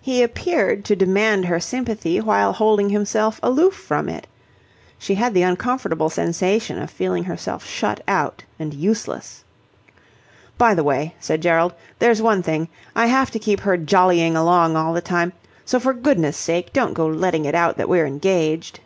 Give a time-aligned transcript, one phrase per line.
[0.00, 4.26] He appeared to demand her sympathy while holding himself aloof from it.
[4.98, 9.44] She had the uncomfortable sensation of feeling herself shut out and useless.
[10.58, 12.70] "By the way," said Gerald, "there's one thing.
[12.96, 15.32] I have to keep her jollying along all the time,
[15.64, 18.80] so for goodness' sake don't go letting it out that we're engaged."